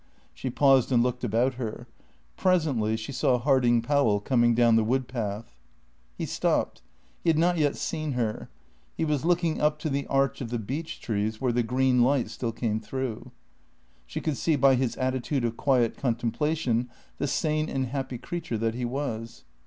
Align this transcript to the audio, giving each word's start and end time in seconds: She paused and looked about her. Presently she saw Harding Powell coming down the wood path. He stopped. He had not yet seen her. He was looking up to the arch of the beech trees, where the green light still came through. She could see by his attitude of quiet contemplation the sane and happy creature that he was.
She 0.33 0.49
paused 0.49 0.91
and 0.91 1.03
looked 1.03 1.23
about 1.23 1.53
her. 1.61 1.85
Presently 2.35 2.97
she 2.97 3.11
saw 3.11 3.37
Harding 3.37 3.83
Powell 3.83 4.19
coming 4.19 4.55
down 4.55 4.75
the 4.75 4.83
wood 4.83 5.07
path. 5.07 5.59
He 6.17 6.25
stopped. 6.25 6.81
He 7.23 7.29
had 7.29 7.37
not 7.37 7.59
yet 7.59 7.75
seen 7.75 8.13
her. 8.13 8.49
He 8.97 9.05
was 9.05 9.25
looking 9.25 9.61
up 9.61 9.77
to 9.77 9.91
the 9.91 10.07
arch 10.07 10.41
of 10.41 10.49
the 10.49 10.57
beech 10.57 11.01
trees, 11.01 11.39
where 11.39 11.51
the 11.53 11.61
green 11.61 12.01
light 12.01 12.31
still 12.31 12.51
came 12.51 12.79
through. 12.79 13.29
She 14.07 14.21
could 14.21 14.37
see 14.37 14.55
by 14.55 14.73
his 14.73 14.97
attitude 14.97 15.45
of 15.45 15.55
quiet 15.55 15.95
contemplation 15.97 16.89
the 17.19 17.27
sane 17.27 17.69
and 17.69 17.85
happy 17.85 18.17
creature 18.17 18.57
that 18.57 18.73
he 18.73 18.85
was. 18.85 19.43